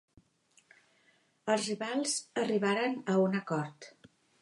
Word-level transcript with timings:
Els 1.57 1.69
rivals 1.69 2.17
arribaren 2.47 3.01
a 3.15 3.23
un 3.29 3.43
acord. 3.45 3.93